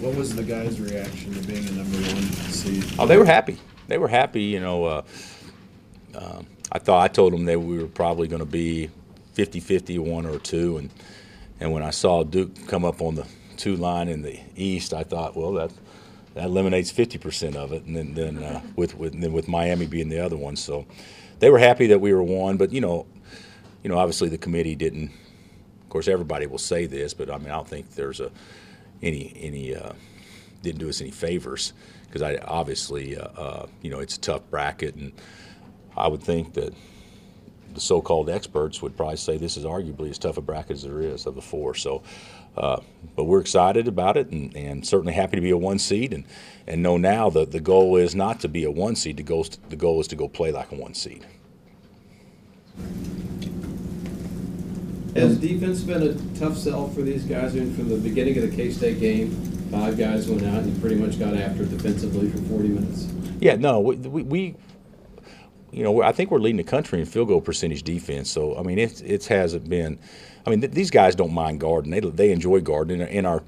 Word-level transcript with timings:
What 0.00 0.14
was 0.14 0.34
the 0.34 0.42
guys' 0.42 0.80
reaction 0.80 1.34
to 1.34 1.46
being 1.46 1.68
a 1.68 1.72
number 1.72 1.98
one 1.98 2.22
seed? 2.48 2.86
Oh, 2.98 3.06
they 3.06 3.18
were 3.18 3.26
happy. 3.26 3.58
They 3.86 3.98
were 3.98 4.08
happy. 4.08 4.44
You 4.44 4.60
know, 4.60 4.84
uh, 4.86 5.02
uh, 6.14 6.42
I 6.72 6.78
thought 6.78 7.04
I 7.04 7.08
told 7.08 7.34
them 7.34 7.44
that 7.44 7.60
we 7.60 7.76
were 7.76 7.86
probably 7.86 8.26
going 8.26 8.40
to 8.40 8.46
be 8.46 8.88
50-50, 9.34 9.98
one 9.98 10.24
or 10.24 10.38
two, 10.38 10.78
and 10.78 10.90
and 11.60 11.70
when 11.70 11.82
I 11.82 11.90
saw 11.90 12.22
Duke 12.22 12.66
come 12.66 12.82
up 12.86 13.02
on 13.02 13.14
the 13.14 13.26
two 13.58 13.76
line 13.76 14.08
in 14.08 14.22
the 14.22 14.40
East, 14.56 14.94
I 14.94 15.02
thought, 15.02 15.36
well, 15.36 15.52
that 15.52 15.70
that 16.32 16.44
eliminates 16.44 16.90
50% 16.90 17.54
of 17.56 17.72
it, 17.74 17.84
and 17.84 17.94
then 17.94 18.14
then 18.14 18.42
uh, 18.42 18.62
with 18.76 18.96
with 18.96 19.20
then 19.20 19.34
with 19.34 19.48
Miami 19.48 19.86
being 19.86 20.08
the 20.08 20.20
other 20.20 20.36
one, 20.36 20.56
so 20.56 20.86
they 21.40 21.50
were 21.50 21.58
happy 21.58 21.88
that 21.88 22.00
we 22.00 22.14
were 22.14 22.22
one. 22.22 22.56
But 22.56 22.72
you 22.72 22.80
know, 22.80 23.04
you 23.82 23.90
know, 23.90 23.98
obviously 23.98 24.30
the 24.30 24.38
committee 24.38 24.74
didn't. 24.74 25.10
Of 25.82 25.90
course, 25.90 26.08
everybody 26.08 26.46
will 26.46 26.56
say 26.56 26.86
this, 26.86 27.12
but 27.12 27.30
I 27.30 27.36
mean, 27.36 27.48
I 27.48 27.56
don't 27.56 27.68
think 27.68 27.96
there's 27.96 28.20
a 28.20 28.30
any 29.02 29.32
any 29.36 29.74
uh, 29.74 29.92
didn't 30.62 30.80
do 30.80 30.88
us 30.88 31.00
any 31.00 31.10
favors 31.10 31.72
because 32.06 32.22
I 32.22 32.36
obviously 32.36 33.16
uh, 33.16 33.28
uh, 33.36 33.66
you 33.82 33.90
know 33.90 34.00
it's 34.00 34.16
a 34.16 34.20
tough 34.20 34.42
bracket, 34.50 34.94
and 34.96 35.12
I 35.96 36.08
would 36.08 36.22
think 36.22 36.54
that 36.54 36.74
the 37.74 37.80
so-called 37.80 38.28
experts 38.28 38.82
would 38.82 38.96
probably 38.96 39.16
say 39.16 39.36
this 39.36 39.56
is 39.56 39.64
arguably 39.64 40.10
as 40.10 40.18
tough 40.18 40.36
a 40.36 40.40
bracket 40.40 40.72
as 40.72 40.82
there 40.82 41.00
is 41.00 41.26
of 41.26 41.36
the 41.36 41.42
four. 41.42 41.74
So, 41.74 42.02
uh, 42.56 42.80
but 43.14 43.24
we're 43.24 43.40
excited 43.40 43.86
about 43.86 44.16
it, 44.16 44.30
and, 44.30 44.56
and, 44.56 44.84
certainly 44.84 45.12
happy 45.12 45.36
to 45.36 45.40
be 45.40 45.50
a 45.50 45.56
one 45.56 45.78
seed, 45.78 46.12
and 46.12 46.24
and 46.66 46.82
know 46.82 46.96
now 46.96 47.30
that 47.30 47.52
the 47.52 47.60
goal 47.60 47.96
is 47.96 48.14
not 48.14 48.40
to 48.40 48.48
be 48.48 48.64
a 48.64 48.70
one 48.70 48.96
seed. 48.96 49.16
The 49.16 49.22
goal 49.22 49.46
the 49.68 49.76
goal 49.76 50.00
is 50.00 50.08
to 50.08 50.16
go 50.16 50.28
play 50.28 50.52
like 50.52 50.72
a 50.72 50.76
one 50.76 50.94
seed. 50.94 51.24
Has 55.14 55.36
defense 55.38 55.82
been 55.82 56.02
a 56.02 56.38
tough 56.38 56.56
sell 56.56 56.88
for 56.88 57.02
these 57.02 57.24
guys? 57.24 57.54
I 57.54 57.60
mean, 57.60 57.74
from 57.74 57.88
the 57.88 57.96
beginning 57.96 58.38
of 58.38 58.48
the 58.48 58.56
K-State 58.56 59.00
game, 59.00 59.30
five 59.70 59.98
guys 59.98 60.28
went 60.28 60.44
out 60.44 60.62
and 60.62 60.80
pretty 60.80 60.96
much 60.96 61.18
got 61.18 61.34
after 61.34 61.64
it 61.64 61.70
defensively 61.70 62.30
for 62.30 62.38
40 62.38 62.68
minutes. 62.68 63.08
Yeah, 63.40 63.56
no, 63.56 63.80
we, 63.80 63.96
we 63.96 64.56
you 65.72 65.84
know, 65.84 66.02
I 66.02 66.12
think 66.12 66.30
we're 66.30 66.38
leading 66.38 66.56
the 66.56 66.64
country 66.64 67.00
in 67.00 67.06
field 67.06 67.28
goal 67.28 67.40
percentage 67.40 67.82
defense. 67.82 68.30
So 68.30 68.56
I 68.56 68.62
mean, 68.62 68.78
it 68.78 69.02
it 69.02 69.26
hasn't 69.26 69.68
been. 69.68 69.98
I 70.46 70.50
mean, 70.50 70.60
th- 70.60 70.72
these 70.72 70.90
guys 70.90 71.14
don't 71.14 71.32
mind 71.32 71.60
guarding. 71.60 71.90
They 71.90 72.00
they 72.00 72.32
enjoy 72.32 72.60
guarding. 72.60 73.00
In 73.00 73.26
our 73.26 73.42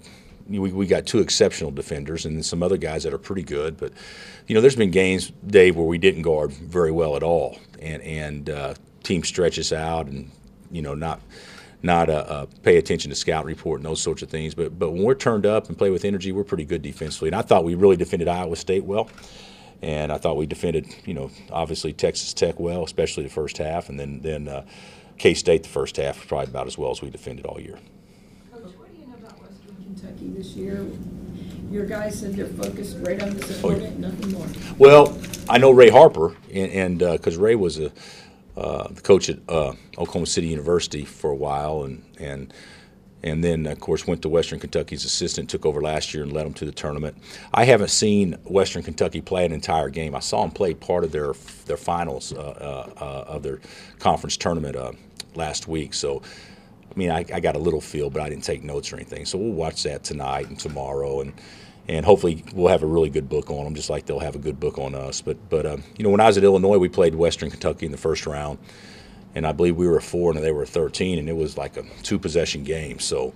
we, 0.49 0.59
we 0.59 0.87
got 0.87 1.07
two 1.07 1.21
exceptional 1.21 1.71
defenders 1.71 2.27
and 2.27 2.45
some 2.45 2.63
other 2.63 2.77
guys 2.77 3.05
that 3.05 3.15
are 3.15 3.19
pretty 3.19 3.43
good. 3.43 3.77
But 3.77 3.93
you 4.47 4.55
know, 4.55 4.61
there's 4.61 4.77
been 4.77 4.91
games, 4.91 5.33
Dave, 5.47 5.77
where 5.77 5.87
we 5.87 5.99
didn't 5.99 6.23
guard 6.23 6.53
very 6.53 6.93
well 6.93 7.17
at 7.17 7.23
all, 7.23 7.59
and 7.81 8.03
and 8.03 8.51
uh, 8.51 8.75
team 9.03 9.25
stretches 9.25 9.73
out 9.73 10.07
and 10.07 10.31
you 10.71 10.83
know 10.83 10.95
not 10.95 11.21
not 11.83 12.09
uh, 12.09 12.13
uh, 12.13 12.47
pay 12.63 12.77
attention 12.77 13.11
to 13.11 13.15
scout 13.15 13.45
report 13.45 13.81
and 13.81 13.87
those 13.87 14.01
sorts 14.01 14.23
of 14.23 14.31
things. 14.31 14.55
But 14.55 14.79
but 14.79 14.91
when 14.93 15.03
we're 15.03 15.15
turned 15.15 15.47
up 15.47 15.69
and 15.69 15.77
play 15.77 15.91
with 15.91 16.05
energy, 16.05 16.33
we're 16.33 16.45
pretty 16.45 16.65
good 16.65 16.83
defensively. 16.83 17.29
And 17.29 17.37
I 17.37 17.43
thought 17.43 17.65
we 17.65 17.75
really 17.75 17.97
defended 17.97 18.29
Iowa 18.29 18.57
State 18.57 18.85
well. 18.85 19.11
And 19.83 20.13
I 20.13 20.19
thought 20.19 20.37
we 20.37 20.47
defended, 20.47 20.95
you 21.05 21.13
know, 21.13 21.31
obviously 21.51 21.93
Texas 21.93 22.33
Tech 22.33 22.61
well, 22.61 22.85
especially 22.85 23.25
the 23.25 23.31
first 23.31 23.59
half, 23.59 23.89
and 23.89 23.99
then 23.99 24.21
then 24.21 24.47
uh, 24.47 24.65
K 25.19 25.35
State 25.35 25.65
the 25.65 25.69
first 25.69 25.97
half 25.97 26.27
probably 26.29 26.51
about 26.51 26.67
as 26.69 26.79
well 26.79 26.93
as 26.93 27.03
we 27.03 27.11
defended 27.11 27.47
all 27.47 27.61
year. 27.61 27.79
Coach, 28.53 28.63
what 28.77 28.93
do 28.93 29.01
you 29.01 29.07
know 29.09 29.15
about 29.15 29.41
Western 29.41 29.75
Kentucky 29.83 30.29
this 30.37 30.55
year? 30.55 30.87
Your 31.73 31.87
guys 31.87 32.21
said 32.21 32.35
they're 32.35 32.47
focused 32.47 32.99
right 33.01 33.21
on 33.23 33.31
this 33.35 33.59
opponent, 33.59 33.83
oh, 33.83 33.87
yeah. 33.87 34.09
nothing 34.09 34.33
more. 34.33 34.47
Well, 34.79 35.19
I 35.49 35.59
know 35.59 35.71
Ray 35.71 35.89
Harper, 35.89 36.37
and 36.53 36.99
because 36.99 37.39
uh, 37.39 37.41
Ray 37.41 37.55
was 37.55 37.79
a 37.79 37.91
uh, 38.57 38.89
the 38.89 39.01
coach 39.01 39.29
at 39.29 39.39
uh, 39.49 39.73
Oklahoma 39.99 40.27
City 40.27 40.49
University 40.49 41.05
for 41.05 41.31
a 41.31 41.35
while, 41.35 41.85
and 41.85 42.05
and 42.19 42.53
and 43.23 43.43
then 43.43 43.67
of 43.67 43.81
course 43.81 44.07
went 44.07 44.23
to 44.23 44.29
Western 44.29 44.59
Kentucky's 44.59 45.05
assistant, 45.05 45.49
took 45.49 45.65
over 45.65 45.81
last 45.81 46.13
year 46.13 46.23
and 46.23 46.33
led 46.33 46.45
them 46.45 46.55
to 46.55 46.65
the 46.65 46.73
tournament. 46.73 47.17
I 47.55 47.65
haven't 47.65 47.91
seen 47.91 48.33
Western 48.45 48.83
Kentucky 48.83 49.21
play 49.21 49.47
an 49.47 49.53
entire 49.53 49.89
game. 49.89 50.15
I 50.15 50.21
saw 50.21 50.43
them 50.43 50.51
play 50.51 50.75
part 50.75 51.05
of 51.05 51.13
their 51.13 51.33
their 51.67 51.77
finals 51.77 52.33
uh, 52.33 52.37
uh, 52.41 53.03
uh 53.03 53.25
of 53.29 53.43
their 53.43 53.61
conference 53.99 54.37
tournament 54.37 54.77
uh, 54.77 54.93
last 55.35 55.69
week. 55.69 55.95
So. 55.95 56.23
I 56.85 56.99
mean, 56.99 57.11
I, 57.11 57.25
I, 57.33 57.41
got 57.41 57.57
a 57.57 57.59
little 57.59 57.81
feel, 57.81 58.11
but 58.11 58.21
I 58.21 58.29
didn't 58.29 58.45
take 58.45 58.63
notes 58.63 58.93
or 58.93 58.97
anything. 58.97 59.25
So 59.25 59.39
we'll 59.39 59.55
watch 59.55 59.83
that 59.85 60.05
tonight 60.05 60.49
and 60.51 60.59
tomorrow, 60.59 61.23
and 61.23 61.33
and 61.89 62.07
hopefully 62.07 62.45
we'll 62.55 62.69
have 62.69 62.83
a 62.83 62.87
really 62.87 63.11
good 63.11 63.29
book 63.29 63.51
on 63.51 63.65
them, 63.65 63.75
just 63.75 63.91
like 63.91 64.07
they'll 64.07 64.21
have 64.21 64.35
a 64.35 64.41
good 64.41 64.61
book 64.61 64.79
on 64.79 64.95
us. 64.95 65.21
But 65.21 65.37
but 65.49 65.67
um, 65.67 65.83
you 65.97 66.05
know, 66.05 66.11
when 66.11 66.21
I 66.21 66.27
was 66.27 66.37
at 66.39 66.45
Illinois, 66.45 66.79
we 66.79 66.89
played 66.89 67.15
Western 67.15 67.51
Kentucky 67.51 67.87
in 67.87 67.93
the 67.93 67.99
first 67.99 68.27
round, 68.27 68.59
and 69.35 69.47
I 69.47 69.53
believe 69.53 69.77
we 69.77 69.87
were 69.87 69.97
a 69.97 70.03
four 70.03 70.33
and 70.33 70.43
they 70.43 70.53
were 70.53 70.63
a 70.63 70.67
13, 70.67 71.19
and 71.19 71.29
it 71.29 71.37
was 71.37 71.57
like 71.57 71.77
a 71.77 71.85
two 72.03 72.19
possession 72.19 72.65
game. 72.65 72.99
So. 72.99 73.33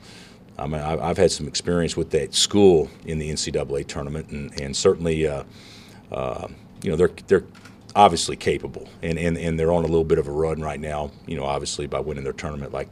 I 0.59 0.67
mean, 0.67 0.81
I've 0.81 1.19
had 1.19 1.31
some 1.31 1.47
experience 1.47 1.99
with 1.99 2.13
that 2.13 2.35
school 2.35 2.89
in 3.05 3.19
the 3.19 3.31
NCAA 3.31 3.87
tournament, 3.87 4.31
and, 4.31 4.59
and 4.59 4.75
certainly, 4.75 5.27
uh, 5.27 5.45
uh, 6.11 6.49
you 6.83 6.89
know, 6.89 6.97
they're 6.97 7.11
they're 7.27 7.45
obviously 7.95 8.37
capable, 8.37 8.89
and, 9.03 9.19
and, 9.19 9.37
and 9.37 9.59
they're 9.59 9.71
on 9.71 9.85
a 9.85 9.87
little 9.87 10.03
bit 10.03 10.19
of 10.19 10.29
a 10.29 10.31
run 10.31 10.63
right 10.63 10.81
now. 10.81 11.11
You 11.27 11.37
know, 11.37 11.45
obviously 11.45 11.87
by 11.87 12.01
winning 12.01 12.25
their 12.25 12.33
tournament, 12.33 12.73
like 12.73 12.89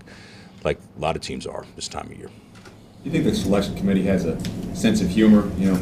like 0.64 0.78
a 0.96 1.00
lot 1.00 1.14
of 1.16 1.22
teams 1.22 1.46
are 1.46 1.64
this 1.76 1.88
time 1.88 2.06
of 2.06 2.18
year. 2.18 2.30
You 3.04 3.10
think 3.10 3.24
the 3.24 3.34
selection 3.34 3.76
committee 3.76 4.04
has 4.04 4.24
a 4.24 4.42
sense 4.74 5.02
of 5.02 5.10
humor? 5.10 5.50
You 5.58 5.72
know, 5.72 5.76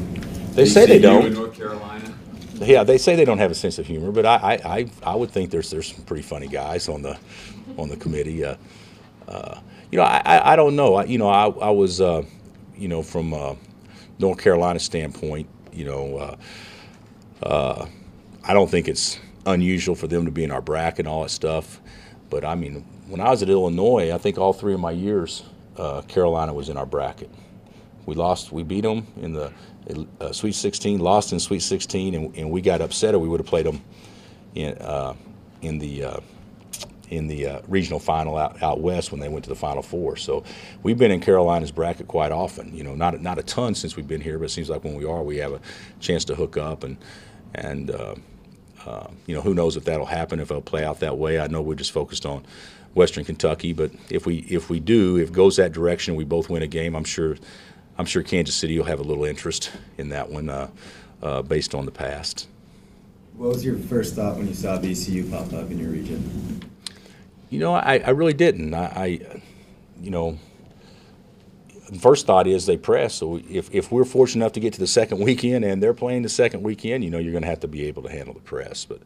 they 0.55 0.67
say 0.67 0.87
they 0.87 0.99
don't. 0.99 1.27
In 1.27 1.35
North 1.35 1.55
Carolina. 1.55 2.13
Yeah, 2.55 2.83
they 2.83 2.99
say 2.99 3.17
they 3.17 3.25
don't 3.25 3.39
have 3.39 3.51
a 3.51 3.55
sense 3.55 3.79
of 3.79 3.87
humor, 3.87 4.13
but 4.13 4.27
I, 4.27 4.61
I, 4.65 4.91
I, 5.03 5.17
would 5.17 5.31
think 5.31 5.51
there's 5.51 5.71
there's 5.71 5.95
some 5.95 6.05
pretty 6.05 6.23
funny 6.23 6.49
guys 6.49 6.89
on 6.89 7.03
the 7.03 7.19
on 7.77 7.89
the 7.89 7.97
committee. 7.97 8.45
Uh, 8.45 8.57
uh, 9.29 9.61
you 9.91 9.99
know, 9.99 10.05
I, 10.05 10.53
I 10.53 10.57
don't 10.57 10.75
know. 10.75 10.97
I, 10.97 11.05
you 11.05 11.19
know, 11.19 11.29
I, 11.29 11.47
I 11.47 11.71
was, 11.71 12.01
uh, 12.01 12.23
you 12.77 12.89
know, 12.89 13.03
from 13.03 13.35
uh, 13.35 13.55
North 14.19 14.39
Carolina 14.39 14.79
standpoint, 14.79 15.49
you 15.73 15.85
know, 15.85 16.17
uh, 16.17 16.37
uh, 17.45 17.87
I 18.45 18.53
don't 18.53 18.71
think 18.71 18.89
it's 18.89 19.19
unusual 19.47 19.95
for 19.95 20.07
them 20.07 20.25
to 20.25 20.31
be 20.31 20.45
in 20.45 20.51
our 20.51 20.63
bracket 20.63 21.01
and 21.01 21.09
all 21.09 21.23
that 21.23 21.31
stuff. 21.31 21.81
But 22.31 22.45
I 22.45 22.55
mean, 22.55 22.85
when 23.09 23.21
I 23.21 23.31
was 23.31 23.43
at 23.43 23.49
Illinois, 23.49 24.13
I 24.13 24.19
think 24.19 24.39
all 24.39 24.53
three 24.53 24.75
of 24.75 24.81
my 24.81 24.93
years 24.93 25.45
uh, 25.77 26.03
Carolina 26.03 26.53
was 26.53 26.69
in 26.69 26.77
our 26.77 26.87
bracket. 26.87 27.31
We 28.07 28.15
lost, 28.15 28.53
we 28.53 28.63
beat 28.63 28.83
them 28.83 29.07
in 29.21 29.33
the 29.33 29.53
uh, 30.21 30.33
Sweet 30.33 30.55
16, 30.55 31.01
lost 31.01 31.33
in 31.33 31.41
Sweet 31.41 31.61
16, 31.63 32.15
and, 32.15 32.37
and 32.37 32.51
we 32.51 32.61
got 32.61 32.81
upset, 32.81 33.15
or 33.15 33.19
we 33.19 33.29
would 33.29 33.41
have 33.41 33.47
played 33.47 33.67
them 33.67 33.83
in 34.55 34.77
uh, 34.79 35.15
in 35.63 35.79
the 35.79 36.05
uh, 36.05 36.21
in 37.11 37.27
the 37.27 37.47
uh, 37.47 37.61
regional 37.69 38.01
final 38.01 38.37
out, 38.37 38.63
out 38.63 38.81
west 38.81 39.13
when 39.13 39.21
they 39.21 39.29
went 39.29 39.45
to 39.45 39.51
the 39.51 39.57
Final 39.57 39.83
Four. 39.83 40.17
So 40.17 40.45
we've 40.83 40.99
been 40.99 41.11
in 41.11 41.21
Carolina's 41.21 41.71
bracket 41.71 42.09
quite 42.09 42.33
often. 42.33 42.75
You 42.75 42.85
know, 42.85 42.95
not 42.95 43.21
not 43.21 43.39
a 43.39 43.43
ton 43.43 43.75
since 43.75 43.97
we've 43.97 44.09
been 44.09 44.21
here, 44.21 44.39
but 44.39 44.47
it 44.47 44.51
seems 44.51 44.71
like 44.71 44.85
when 44.85 44.95
we 44.95 45.05
are, 45.05 45.23
we 45.23 45.37
have 45.39 45.53
a 45.53 45.61
chance 46.01 46.25
to 46.27 46.35
hook 46.35 46.57
up 46.57 46.85
and 46.85 46.97
and. 47.55 47.91
Uh, 47.91 48.15
you 49.29 49.35
know, 49.37 49.41
who 49.41 49.55
knows 49.55 49.77
if 49.77 49.85
that'll 49.85 50.05
happen, 50.05 50.41
if 50.41 50.51
it'll 50.51 50.61
play 50.61 50.85
out 50.85 50.99
that 50.99 51.17
way. 51.17 51.39
I 51.39 51.47
know 51.47 51.63
we're 51.63 51.77
just 51.77 51.93
focused 51.93 52.27
on 52.27 52.45
Western 52.95 53.25
Kentucky. 53.25 53.73
But 53.73 53.93
if 54.11 54.27
we 54.27 54.39
if 54.49 54.71
we 54.71 54.81
do, 54.81 55.17
if 55.17 55.29
it 55.29 55.33
goes 55.33 55.57
that 55.57 55.73
direction, 55.73 56.15
we 56.15 56.25
both 56.25 56.51
win 56.51 56.63
a 56.63 56.67
game. 56.67 56.95
I'm 56.95 57.05
sure 57.05 57.37
I'm 57.99 58.07
sure 58.07 58.23
Kansas 58.23 58.55
City 58.55 58.79
will 58.79 58.87
have 58.87 59.01
a 59.01 59.05
little 59.05 59.25
interest 59.25 59.71
in 59.99 60.11
that 60.11 60.31
one 60.31 60.49
uh, 60.49 60.71
uh, 61.23 61.43
based 61.43 61.75
on 61.75 61.85
the 61.85 61.93
past. 61.93 62.49
What 63.37 63.49
was 63.49 63.65
your 63.65 63.79
first 63.79 64.15
thought 64.15 64.37
when 64.37 64.47
you 64.47 64.55
saw 64.55 64.79
VCU 64.79 65.31
pop 65.31 65.53
up 65.53 65.71
in 65.71 65.79
your 65.79 65.91
region? 65.91 66.61
You 67.49 67.59
know, 67.59 67.75
I, 67.75 67.99
I 67.99 68.11
really 68.11 68.35
didn't. 68.35 68.75
I, 68.75 68.85
I, 68.85 69.43
you 70.01 70.11
know, 70.11 70.39
first 71.99 72.27
thought 72.27 72.47
is 72.47 72.67
they 72.67 72.77
press. 72.77 73.15
So 73.15 73.41
if, 73.49 73.75
if 73.75 73.91
we're 73.93 74.05
fortunate 74.05 74.45
enough 74.45 74.53
to 74.53 74.61
get 74.61 74.75
to 74.75 74.81
the 74.81 74.87
second 74.87 75.19
weekend 75.25 75.65
and 75.65 75.83
they're 75.83 75.95
playing 75.95 76.23
the 76.23 76.29
second 76.29 76.63
weekend, 76.63 77.05
you 77.05 77.11
know, 77.11 77.19
you're 77.19 77.33
going 77.33 77.43
to 77.43 77.49
have 77.49 77.61
to 77.61 77.69
be 77.69 77.87
able 77.87 78.03
to 78.03 78.11
handle 78.11 78.35
the 78.35 78.41
press. 78.41 78.85
But 78.85 79.03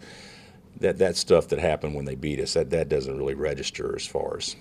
that 0.81 0.99
that 0.99 1.17
stuff 1.17 1.49
that 1.49 1.59
happened 1.59 1.95
when 1.95 2.05
they 2.05 2.15
beat 2.15 2.41
us 2.41 2.55
that 2.55 2.71
that 2.71 2.89
doesn't 2.89 3.17
really 3.17 3.35
register 3.35 3.95
as 3.97 4.07
far 4.07 4.37
as 4.37 4.57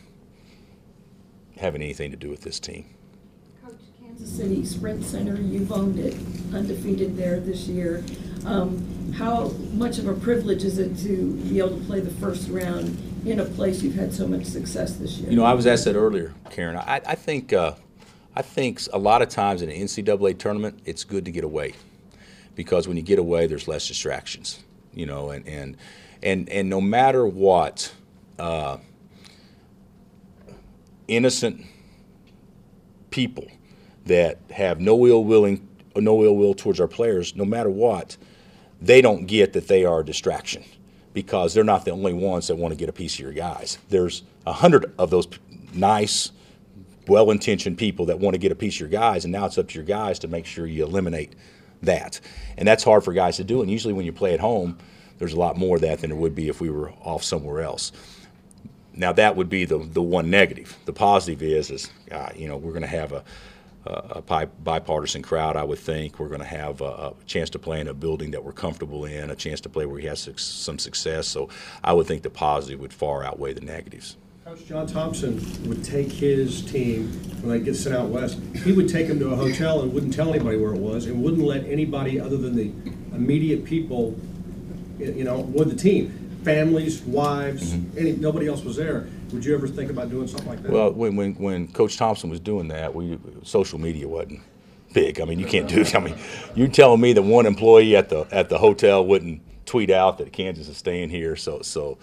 having 1.57 1.81
anything 1.81 2.11
to 2.11 2.17
do 2.17 2.29
with 2.29 2.41
this 2.41 2.59
team. 2.59 2.85
Coach, 3.65 3.75
Kansas 4.01 4.29
City 4.29 4.65
Sprint 4.65 5.03
Center, 5.03 5.39
you've 5.41 5.71
owned 5.71 5.99
it, 5.99 6.15
undefeated 6.53 7.15
there 7.15 7.39
this 7.39 7.67
year. 7.67 8.03
Um, 8.45 9.13
how 9.13 9.49
much 9.73 9.97
of 9.97 10.07
a 10.07 10.13
privilege 10.13 10.63
is 10.63 10.77
it 10.77 10.97
to 10.99 11.33
be 11.49 11.59
able 11.59 11.77
to 11.79 11.85
play 11.85 11.99
the 11.99 12.11
first 12.11 12.49
round 12.49 12.97
in 13.25 13.39
a 13.39 13.45
place 13.45 13.81
you've 13.81 13.95
had 13.95 14.13
so 14.13 14.27
much 14.27 14.45
success 14.45 14.97
this 14.97 15.17
year? 15.17 15.29
You 15.29 15.37
know, 15.37 15.45
I 15.45 15.53
was 15.53 15.65
asked 15.65 15.85
that 15.85 15.95
earlier, 15.95 16.33
Karen. 16.49 16.77
I, 16.77 17.01
I 17.05 17.15
think 17.15 17.53
uh, 17.53 17.73
I 18.35 18.41
think 18.41 18.81
a 18.91 18.99
lot 18.99 19.21
of 19.21 19.29
times 19.29 19.61
in 19.61 19.69
an 19.69 19.75
NCAA 19.75 20.37
tournament, 20.37 20.79
it's 20.85 21.03
good 21.03 21.25
to 21.25 21.31
get 21.31 21.43
away 21.43 21.73
because 22.55 22.87
when 22.87 22.97
you 22.97 23.03
get 23.03 23.19
away, 23.19 23.47
there's 23.47 23.67
less 23.67 23.87
distractions. 23.87 24.63
You 24.93 25.05
know, 25.05 25.29
and 25.29 25.47
and 25.47 25.77
and 26.25 26.49
and 26.49 26.69
no 26.69 26.81
matter 26.81 27.25
what, 27.25 27.93
uh, 28.37 28.77
innocent 31.07 31.65
people 33.11 33.47
that 34.05 34.39
have 34.51 34.81
no 34.81 35.05
ill 35.05 35.23
willing, 35.23 35.67
no 35.95 36.23
ill 36.23 36.35
will 36.35 36.53
towards 36.53 36.79
our 36.79 36.87
players, 36.87 37.35
no 37.35 37.45
matter 37.45 37.69
what, 37.69 38.17
they 38.81 39.01
don't 39.01 39.25
get 39.25 39.53
that 39.53 39.67
they 39.67 39.85
are 39.85 40.01
a 40.01 40.05
distraction 40.05 40.63
because 41.13 41.53
they're 41.53 41.63
not 41.63 41.85
the 41.85 41.91
only 41.91 42.13
ones 42.13 42.47
that 42.47 42.55
want 42.55 42.73
to 42.73 42.77
get 42.77 42.89
a 42.89 42.93
piece 42.93 43.13
of 43.13 43.19
your 43.21 43.31
guys. 43.31 43.77
There's 43.89 44.23
a 44.45 44.51
hundred 44.51 44.93
of 44.99 45.09
those 45.11 45.27
nice, 45.73 46.31
well-intentioned 47.07 47.77
people 47.77 48.07
that 48.07 48.19
want 48.19 48.33
to 48.33 48.37
get 48.37 48.51
a 48.51 48.55
piece 48.55 48.75
of 48.75 48.81
your 48.81 48.89
guys, 48.89 49.23
and 49.23 49.31
now 49.31 49.45
it's 49.45 49.57
up 49.57 49.69
to 49.69 49.75
your 49.75 49.85
guys 49.85 50.19
to 50.19 50.27
make 50.27 50.45
sure 50.45 50.67
you 50.67 50.83
eliminate 50.83 51.35
that. 51.81 52.19
And 52.57 52.67
that's 52.67 52.83
hard 52.83 53.03
for 53.03 53.13
guys 53.13 53.37
to 53.37 53.43
do. 53.43 53.61
And 53.61 53.71
usually, 53.71 53.93
when 53.93 54.05
you 54.05 54.11
play 54.11 54.33
at 54.33 54.39
home, 54.39 54.77
there's 55.17 55.33
a 55.33 55.39
lot 55.39 55.57
more 55.57 55.75
of 55.75 55.81
that 55.81 55.99
than 55.99 56.09
there 56.09 56.19
would 56.19 56.35
be 56.35 56.49
if 56.49 56.61
we 56.61 56.69
were 56.69 56.91
off 57.01 57.23
somewhere 57.23 57.61
else. 57.61 57.91
Now 58.93 59.11
that 59.13 59.35
would 59.35 59.49
be 59.49 59.65
the 59.65 59.77
the 59.77 60.01
one 60.01 60.29
negative. 60.29 60.77
The 60.85 60.93
positive 60.93 61.41
is 61.43 61.69
is 61.69 61.89
uh, 62.11 62.29
you 62.35 62.47
know 62.47 62.57
we're 62.57 62.71
going 62.71 62.81
to 62.81 62.87
have 62.87 63.11
a 63.11 63.23
a 63.87 64.21
bipartisan 64.63 65.21
crowd. 65.21 65.55
I 65.55 65.63
would 65.63 65.77
think 65.77 66.19
we're 66.19 66.27
going 66.27 66.41
to 66.41 66.45
have 66.47 66.81
a, 66.81 66.85
a 66.85 67.13
chance 67.27 67.51
to 67.51 67.59
play 67.59 67.79
in 67.79 67.87
a 67.87 67.93
building 67.93 68.31
that 68.31 68.43
we're 68.43 68.51
comfortable 68.51 69.05
in, 69.05 69.29
a 69.29 69.35
chance 69.35 69.61
to 69.61 69.69
play 69.69 69.85
where 69.85 69.99
he 69.99 70.07
has 70.07 70.19
suc- 70.21 70.39
some 70.39 70.79
success. 70.79 71.27
So 71.27 71.49
I 71.83 71.93
would 71.93 72.07
think 72.07 72.23
the 72.23 72.29
positive 72.31 72.79
would 72.79 72.93
far 72.93 73.23
outweigh 73.23 73.53
the 73.53 73.61
negatives. 73.61 74.17
Coach 74.43 74.65
John 74.67 74.85
Thompson 74.85 75.39
would 75.67 75.83
take 75.83 76.11
his 76.11 76.63
team, 76.63 77.07
when 77.41 77.49
they 77.49 77.65
get 77.65 77.75
sent 77.75 77.95
out 77.95 78.09
west, 78.09 78.39
he 78.63 78.71
would 78.71 78.87
take 78.87 79.07
them 79.07 79.19
to 79.19 79.31
a 79.31 79.35
hotel 79.35 79.81
and 79.81 79.91
wouldn't 79.91 80.13
tell 80.13 80.29
anybody 80.29 80.57
where 80.57 80.73
it 80.73 80.79
was, 80.79 81.07
and 81.07 81.23
wouldn't 81.23 81.43
let 81.43 81.65
anybody 81.65 82.19
other 82.19 82.37
than 82.37 82.55
the 82.55 82.71
immediate 83.15 83.65
people, 83.65 84.15
you 84.99 85.23
know, 85.23 85.39
with 85.39 85.69
the 85.69 85.75
team, 85.75 86.39
families, 86.43 87.01
wives, 87.01 87.73
mm-hmm. 87.73 87.97
any, 87.97 88.11
nobody 88.13 88.47
else 88.47 88.63
was 88.63 88.77
there. 88.77 89.07
Would 89.31 89.43
you 89.43 89.55
ever 89.55 89.67
think 89.67 89.89
about 89.89 90.09
doing 90.09 90.27
something 90.27 90.47
like 90.47 90.61
that? 90.63 90.71
Well, 90.71 90.91
when, 90.91 91.15
when, 91.15 91.33
when 91.35 91.67
Coach 91.69 91.97
Thompson 91.97 92.29
was 92.29 92.39
doing 92.39 92.67
that, 92.69 92.93
we 92.93 93.17
social 93.43 93.79
media 93.79 94.07
wasn't 94.07 94.41
big. 94.93 95.19
I 95.19 95.25
mean, 95.25 95.39
you 95.39 95.45
can't 95.45 95.67
do. 95.67 95.85
I 95.93 95.99
mean, 95.99 96.15
you 96.55 96.67
telling 96.67 97.01
me 97.01 97.13
that 97.13 97.21
one 97.21 97.45
employee 97.45 97.95
at 97.95 98.09
the 98.09 98.27
at 98.31 98.49
the 98.49 98.57
hotel 98.57 99.05
wouldn't 99.05 99.41
tweet 99.65 99.89
out 99.89 100.17
that 100.19 100.31
Kansas 100.31 100.67
is 100.67 100.77
staying 100.77 101.09
here? 101.09 101.35
So 101.35 101.61
so, 101.61 101.97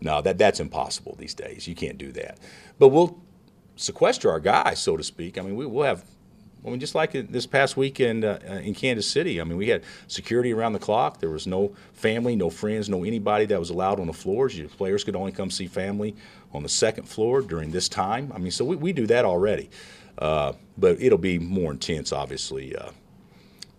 no, 0.00 0.22
that 0.22 0.38
that's 0.38 0.60
impossible 0.60 1.16
these 1.18 1.34
days. 1.34 1.66
You 1.66 1.74
can't 1.74 1.98
do 1.98 2.12
that. 2.12 2.38
But 2.78 2.88
we'll 2.88 3.20
sequester 3.76 4.30
our 4.30 4.40
guys, 4.40 4.78
so 4.78 4.96
to 4.96 5.02
speak. 5.02 5.36
I 5.38 5.42
mean, 5.42 5.56
we 5.56 5.66
will 5.66 5.84
have. 5.84 6.04
I 6.66 6.70
mean, 6.70 6.80
just 6.80 6.96
like 6.96 7.12
this 7.12 7.46
past 7.46 7.76
weekend 7.76 8.24
uh, 8.24 8.38
uh, 8.48 8.54
in 8.54 8.74
Kansas 8.74 9.08
City, 9.08 9.40
I 9.40 9.44
mean, 9.44 9.56
we 9.56 9.68
had 9.68 9.84
security 10.08 10.52
around 10.52 10.72
the 10.72 10.80
clock. 10.80 11.20
There 11.20 11.30
was 11.30 11.46
no 11.46 11.74
family, 11.92 12.34
no 12.34 12.50
friends, 12.50 12.88
no 12.88 13.04
anybody 13.04 13.46
that 13.46 13.58
was 13.58 13.70
allowed 13.70 14.00
on 14.00 14.08
the 14.08 14.12
floors. 14.12 14.58
Your 14.58 14.68
players 14.68 15.04
could 15.04 15.14
only 15.14 15.30
come 15.30 15.50
see 15.50 15.68
family 15.68 16.16
on 16.52 16.64
the 16.64 16.68
second 16.68 17.04
floor 17.04 17.40
during 17.40 17.70
this 17.70 17.88
time. 17.88 18.32
I 18.34 18.38
mean, 18.38 18.50
so 18.50 18.64
we, 18.64 18.76
we 18.76 18.92
do 18.92 19.06
that 19.06 19.24
already. 19.24 19.70
Uh, 20.18 20.54
but 20.76 21.00
it'll 21.00 21.18
be 21.18 21.38
more 21.38 21.70
intense, 21.70 22.12
obviously, 22.12 22.74
uh, 22.74 22.90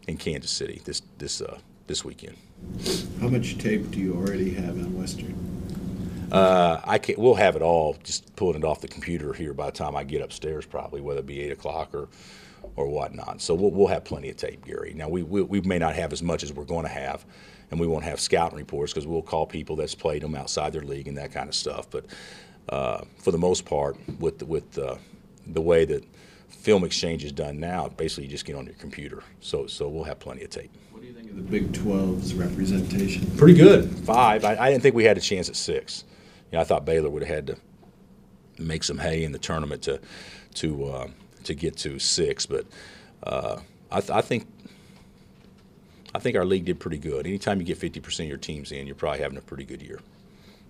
in 0.07 0.17
Kansas 0.17 0.51
City 0.51 0.81
this 0.85 1.01
this 1.17 1.41
uh, 1.41 1.57
this 1.87 2.05
weekend. 2.05 2.37
How 3.19 3.27
much 3.27 3.57
tape 3.57 3.91
do 3.91 3.99
you 3.99 4.13
already 4.13 4.51
have 4.51 4.77
on 4.77 4.97
Western? 4.97 5.35
Uh, 6.31 6.79
I 6.83 6.99
can 6.99 7.15
We'll 7.17 7.35
have 7.35 7.55
it 7.55 7.61
all. 7.61 7.97
Just 8.03 8.35
pulling 8.35 8.57
it 8.57 8.63
off 8.63 8.81
the 8.81 8.87
computer 8.87 9.33
here 9.33 9.53
by 9.53 9.67
the 9.67 9.71
time 9.71 9.95
I 9.95 10.03
get 10.03 10.21
upstairs, 10.21 10.65
probably 10.65 11.01
whether 11.01 11.19
it 11.19 11.25
be 11.25 11.41
eight 11.41 11.51
o'clock 11.51 11.93
or 11.93 12.07
or 12.77 12.87
whatnot. 12.87 13.41
So 13.41 13.53
we'll, 13.55 13.71
we'll 13.71 13.87
have 13.87 14.05
plenty 14.05 14.29
of 14.29 14.37
tape, 14.37 14.63
Gary. 14.65 14.93
Now 14.95 15.09
we, 15.09 15.23
we 15.23 15.41
we 15.41 15.61
may 15.61 15.79
not 15.79 15.95
have 15.95 16.13
as 16.13 16.23
much 16.23 16.43
as 16.43 16.53
we're 16.53 16.63
going 16.63 16.83
to 16.83 16.91
have, 16.91 17.25
and 17.69 17.79
we 17.79 17.87
won't 17.87 18.05
have 18.05 18.21
scouting 18.21 18.57
reports 18.57 18.93
because 18.93 19.05
we'll 19.05 19.21
call 19.21 19.45
people 19.45 19.75
that's 19.75 19.95
played 19.95 20.21
them 20.21 20.35
outside 20.35 20.71
their 20.71 20.83
league 20.83 21.09
and 21.09 21.17
that 21.17 21.33
kind 21.33 21.49
of 21.49 21.55
stuff. 21.55 21.89
But 21.89 22.05
uh, 22.69 23.01
for 23.17 23.31
the 23.31 23.37
most 23.37 23.65
part, 23.65 23.97
with 24.19 24.39
the, 24.39 24.45
with 24.45 24.77
uh, 24.77 24.95
the 25.47 25.61
way 25.61 25.83
that 25.85 26.05
film 26.47 26.83
exchange 26.83 27.25
is 27.25 27.31
done 27.31 27.59
now, 27.59 27.89
basically 27.89 28.25
you 28.25 28.29
just 28.29 28.45
get 28.45 28.55
on 28.55 28.65
your 28.65 28.75
computer. 28.75 29.23
So 29.41 29.67
so 29.67 29.89
we'll 29.89 30.05
have 30.05 30.19
plenty 30.19 30.43
of 30.43 30.51
tape. 30.51 30.71
What 30.91 31.01
do 31.01 31.07
you 31.07 31.13
think 31.13 31.31
of 31.31 31.35
the 31.35 31.41
Big 31.41 31.71
12's 31.71 32.35
representation? 32.35 33.29
Pretty 33.37 33.55
good. 33.55 33.89
Five. 33.89 34.45
I, 34.45 34.55
I 34.55 34.69
didn't 34.71 34.83
think 34.83 34.95
we 34.95 35.03
had 35.03 35.17
a 35.17 35.21
chance 35.21 35.49
at 35.49 35.55
six. 35.55 36.05
You 36.51 36.57
know, 36.57 36.61
I 36.61 36.63
thought 36.63 36.85
Baylor 36.85 37.09
would 37.09 37.23
have 37.23 37.35
had 37.35 37.47
to 37.47 37.57
make 38.59 38.83
some 38.83 38.99
hay 38.99 39.23
in 39.23 39.31
the 39.31 39.39
tournament 39.39 39.81
to 39.83 39.99
to 40.55 40.85
uh, 40.85 41.07
to 41.47 41.55
get 41.55 41.75
to 41.77 41.99
six, 41.99 42.45
but 42.45 42.65
uh, 43.23 43.59
I, 43.91 43.99
th- 43.99 44.11
I 44.11 44.21
think 44.21 44.47
I 46.13 46.19
think 46.19 46.35
our 46.37 46.45
league 46.45 46.65
did 46.65 46.79
pretty 46.79 46.97
good. 46.97 47.25
Anytime 47.25 47.59
you 47.59 47.65
get 47.65 47.77
fifty 47.77 47.99
percent 47.99 48.25
of 48.27 48.29
your 48.29 48.37
teams 48.37 48.71
in, 48.71 48.85
you're 48.85 48.95
probably 48.95 49.19
having 49.19 49.37
a 49.37 49.41
pretty 49.41 49.65
good 49.65 49.81
year. 49.81 49.99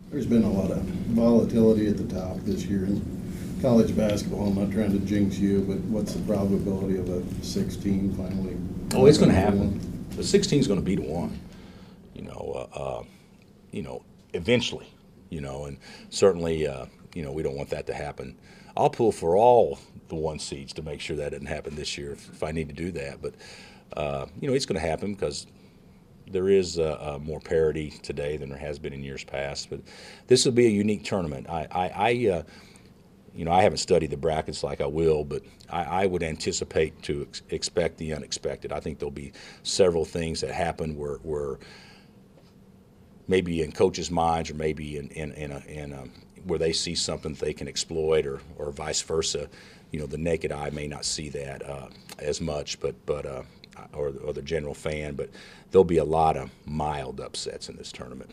There's 0.10 0.26
been 0.26 0.44
a 0.44 0.52
lot 0.52 0.72
of 0.72 0.80
volatility 0.80 1.88
at 1.88 1.98
the 1.98 2.06
top 2.06 2.38
this 2.40 2.66
year 2.66 2.86
in 2.86 3.02
college 3.62 3.96
basketball. 3.96 4.48
I'm 4.48 4.56
not 4.56 4.72
trying 4.72 4.92
to 4.92 5.00
jinx 5.00 5.38
you, 5.38 5.62
but 5.62 5.78
what's 5.80 6.14
the 6.14 6.22
probability 6.22 6.98
of 6.98 7.10
a 7.10 7.44
16 7.44 8.14
finally? 8.14 8.56
Oh, 8.96 9.06
it's 9.06 9.18
going 9.18 9.32
to 9.32 9.36
happen. 9.36 10.06
The 10.12 10.24
16 10.24 10.60
is 10.60 10.68
going 10.68 10.80
to 10.80 10.86
be 10.86 10.96
to 10.96 11.02
one. 11.02 11.38
You 12.16 12.22
know, 12.22 12.68
uh, 12.74 12.80
uh, 12.80 13.04
you 13.72 13.82
know, 13.82 14.04
eventually. 14.34 14.88
You 15.30 15.42
know, 15.42 15.66
and 15.66 15.78
certainly, 16.10 16.66
uh, 16.66 16.86
you 17.14 17.22
know, 17.22 17.34
we 17.34 17.44
don't 17.44 17.58
want 17.58 17.70
that 17.72 17.86
to 17.88 17.94
happen. 17.94 18.38
I'll 18.78 18.90
pull 18.90 19.12
for 19.12 19.36
all 19.36 19.80
the 20.08 20.16
one 20.16 20.40
seeds 20.40 20.72
to 20.74 20.82
make 20.82 21.02
sure 21.02 21.16
that 21.18 21.32
doesn't 21.32 21.48
happen 21.48 21.76
this 21.76 21.98
year 21.98 22.14
if, 22.14 22.30
if 22.30 22.44
I 22.44 22.52
need 22.52 22.70
to 22.70 22.76
do 22.76 22.92
that. 22.92 23.22
But 23.22 23.34
uh, 23.94 24.28
you 24.40 24.48
know, 24.48 24.54
it's 24.54 24.66
going 24.66 24.80
to 24.80 24.88
happen 24.88 25.14
because 25.14 25.48
there 26.30 26.50
is 26.50 26.78
uh, 26.78 27.20
more 27.22 27.40
parity 27.40 27.90
today 27.90 28.38
than 28.38 28.50
there 28.50 28.58
has 28.58 28.80
been 28.80 28.94
in 28.94 29.04
years 29.04 29.24
past. 29.24 29.70
But 29.70 29.80
this 30.28 30.46
will 30.46 30.52
be 30.52 30.68
a 30.68 30.70
unique 30.70 31.04
tournament. 31.04 31.50
I, 31.50 31.68
I, 31.72 31.90
I 31.90 32.30
uh, 32.32 32.44
you 33.34 33.46
know, 33.46 33.52
I 33.52 33.62
haven't 33.62 33.78
studied 33.78 34.10
the 34.10 34.18
brackets 34.18 34.64
like 34.64 34.82
I 34.82 34.88
will, 34.88 35.24
but 35.24 35.44
I, 35.70 35.84
I 35.84 36.06
would 36.08 36.24
anticipate 36.24 37.02
to 37.04 37.22
ex- 37.22 37.42
expect 37.50 37.98
the 37.98 38.14
unexpected. 38.14 38.72
I 38.72 38.80
think 38.80 39.00
there'll 39.00 39.12
be 39.12 39.32
several 39.64 40.06
things 40.06 40.42
that 40.42 40.52
happen 40.52 40.98
where, 40.98 41.18
where 41.18 41.60
maybe 43.28 43.62
in 43.62 43.72
coaches' 43.72 44.10
minds 44.10 44.50
or 44.50 44.56
maybe 44.56 44.98
in, 44.98 45.10
in, 45.10 45.34
in, 45.34 45.52
a, 45.52 45.60
in 45.68 45.94
a, 45.94 46.06
where 46.46 46.60
they 46.60 46.74
see 46.74 46.96
something 46.96 47.34
they 47.34 47.54
can 47.54 47.68
exploit 47.68 48.26
or, 48.26 48.42
or 48.58 48.72
vice 48.72 49.02
versa. 49.02 49.50
You 49.92 50.00
know, 50.00 50.06
the 50.06 50.18
naked 50.18 50.52
eye 50.52 50.70
may 50.70 50.88
not 50.88 51.06
see 51.06 51.30
that 51.30 51.68
uh, 51.68 51.88
as 52.20 52.42
much, 52.42 52.80
but, 52.80 53.06
but 53.06 53.26
uh, 53.26 53.44
or, 53.94 54.14
or 54.24 54.34
the 54.34 54.42
general 54.42 54.74
fan, 54.74 55.16
but 55.16 55.30
there'll 55.72 55.86
be 55.86 55.98
a 55.98 56.04
lot 56.04 56.38
of 56.38 56.50
mild 56.66 57.20
upsets 57.20 57.70
in 57.70 57.78
this 57.78 57.92
tournament. 57.92 58.32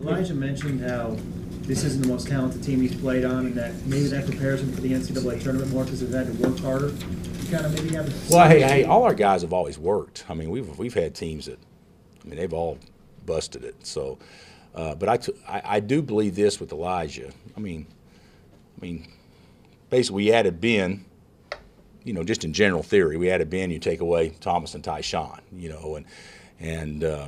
Elijah 0.00 0.34
mentioned 0.34 0.82
how 0.82 1.16
this 1.62 1.82
isn't 1.82 2.02
the 2.02 2.08
most 2.08 2.28
talented 2.28 2.62
team 2.62 2.82
he's 2.82 2.94
played 2.94 3.24
on, 3.24 3.46
and 3.46 3.54
that 3.54 3.74
maybe 3.86 4.06
that 4.08 4.26
prepares 4.26 4.60
him 4.60 4.70
for 4.72 4.82
the 4.82 4.92
NCAA 4.92 5.42
tournament 5.42 5.72
more 5.72 5.84
because 5.84 6.00
they've 6.00 6.12
had 6.12 6.26
to 6.26 6.46
work 6.46 6.58
harder. 6.58 6.88
You 6.88 7.50
kind 7.50 7.64
of 7.64 7.74
maybe 7.74 7.94
have. 7.94 8.30
Well, 8.30 8.46
hey, 8.46 8.60
hey, 8.60 8.84
all 8.84 9.04
our 9.04 9.14
guys 9.14 9.40
have 9.40 9.54
always 9.54 9.78
worked. 9.78 10.26
I 10.28 10.34
mean, 10.34 10.50
we've 10.50 10.78
we've 10.78 10.92
had 10.92 11.14
teams 11.14 11.46
that, 11.46 11.58
I 12.22 12.28
mean, 12.28 12.36
they've 12.36 12.52
all 12.52 12.78
busted 13.24 13.64
it. 13.64 13.86
So, 13.86 14.18
uh, 14.76 14.94
but 14.94 15.08
I, 15.08 15.16
t- 15.16 15.32
I 15.48 15.62
I 15.64 15.80
do 15.80 16.02
believe 16.02 16.36
this 16.36 16.60
with 16.60 16.70
Elijah. 16.70 17.32
I 17.56 17.60
mean, 17.60 17.86
I 18.76 18.84
mean, 18.84 19.08
basically 19.90 20.24
we 20.24 20.32
added 20.32 20.60
Ben. 20.60 21.04
You 22.04 22.12
know, 22.12 22.22
just 22.22 22.44
in 22.44 22.52
general 22.52 22.84
theory, 22.84 23.16
we 23.16 23.30
added 23.30 23.50
Ben. 23.50 23.70
You 23.70 23.80
take 23.80 24.00
away 24.00 24.28
Thomas 24.40 24.74
and 24.74 24.84
Tyshawn. 24.84 25.40
You 25.52 25.70
know, 25.70 25.96
and 25.96 26.06
and 26.60 27.02
uh, 27.02 27.26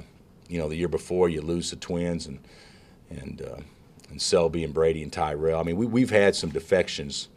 you 0.48 0.58
know 0.58 0.68
the 0.68 0.76
year 0.76 0.88
before 0.88 1.28
you 1.28 1.40
lose 1.40 1.70
the 1.70 1.76
twins 1.76 2.26
and 2.26 2.38
and 3.10 3.42
uh, 3.42 3.60
and 4.10 4.20
Selby 4.20 4.62
and 4.62 4.72
Brady 4.74 5.02
and 5.02 5.12
Tyrel. 5.12 5.58
I 5.58 5.62
mean, 5.62 5.76
we 5.76 5.86
we've 5.86 6.10
had 6.10 6.36
some 6.36 6.50
defections 6.50 7.28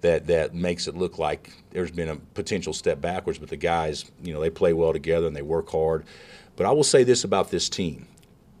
that 0.00 0.26
that 0.28 0.54
makes 0.54 0.86
it 0.86 0.96
look 0.96 1.18
like 1.18 1.50
there's 1.70 1.90
been 1.90 2.08
a 2.08 2.16
potential 2.16 2.72
step 2.72 3.00
backwards. 3.00 3.38
But 3.38 3.48
the 3.48 3.56
guys, 3.56 4.04
you 4.22 4.32
know, 4.32 4.40
they 4.40 4.50
play 4.50 4.72
well 4.72 4.92
together 4.92 5.26
and 5.26 5.34
they 5.34 5.42
work 5.42 5.70
hard. 5.70 6.04
But 6.56 6.66
I 6.66 6.70
will 6.70 6.84
say 6.84 7.04
this 7.04 7.24
about 7.24 7.50
this 7.50 7.68
team: 7.68 8.06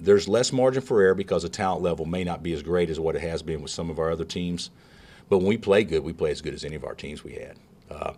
there's 0.00 0.28
less 0.28 0.52
margin 0.52 0.82
for 0.82 1.00
error 1.00 1.14
because 1.14 1.42
the 1.42 1.48
talent 1.48 1.82
level 1.82 2.04
may 2.04 2.24
not 2.24 2.42
be 2.42 2.52
as 2.52 2.62
great 2.62 2.90
as 2.90 3.00
what 3.00 3.16
it 3.16 3.22
has 3.22 3.42
been 3.42 3.62
with 3.62 3.70
some 3.70 3.90
of 3.90 3.98
our 3.98 4.10
other 4.10 4.24
teams. 4.24 4.70
But 5.28 5.38
when 5.38 5.48
we 5.48 5.56
play 5.56 5.84
good, 5.84 6.04
we 6.04 6.12
play 6.12 6.30
as 6.30 6.40
good 6.40 6.54
as 6.54 6.64
any 6.64 6.76
of 6.76 6.84
our 6.84 6.94
teams 6.94 7.24
we 7.24 7.34
had. 7.34 7.56
Uh, 7.90 8.12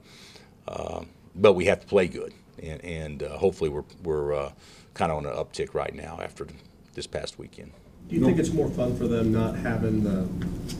uh, 0.66 1.04
but 1.34 1.54
we 1.54 1.66
have 1.66 1.80
to 1.80 1.86
play 1.86 2.08
good, 2.08 2.34
and, 2.62 2.84
and 2.84 3.22
uh, 3.22 3.38
hopefully 3.38 3.70
we're 3.70 3.84
we're 4.02 4.34
uh, 4.34 4.52
kind 4.94 5.12
of 5.12 5.18
on 5.18 5.26
an 5.26 5.32
uptick 5.32 5.74
right 5.74 5.94
now 5.94 6.18
after 6.22 6.46
this 6.94 7.06
past 7.06 7.38
weekend. 7.38 7.72
Do 8.08 8.16
you 8.16 8.24
think 8.24 8.38
it's 8.38 8.52
more 8.52 8.70
fun 8.70 8.96
for 8.96 9.06
them 9.06 9.32
not 9.32 9.54
having 9.54 10.02
the 10.02 10.26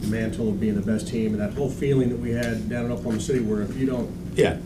mantle 0.06 0.48
of 0.48 0.58
being 0.58 0.74
the 0.74 0.82
best 0.82 1.08
team 1.08 1.32
and 1.32 1.40
that 1.40 1.52
whole 1.52 1.70
feeling 1.70 2.08
that 2.08 2.18
we 2.18 2.30
had 2.30 2.70
down 2.70 2.86
in 2.86 2.92
Oklahoma 2.92 3.20
City 3.20 3.40
where 3.40 3.60
if 3.60 3.76
you 3.76 3.86
don't 3.86 4.10
Yeah, 4.34 4.56